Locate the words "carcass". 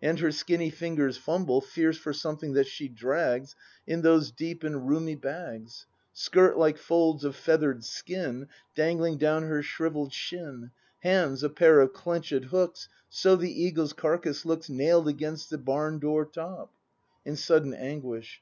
13.94-14.44